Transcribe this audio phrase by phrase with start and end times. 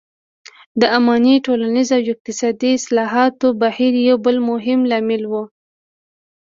[0.79, 5.33] د اماني ټولنیز او اقتصادي اصلاحاتو بهیر یو بل مهم لامل و.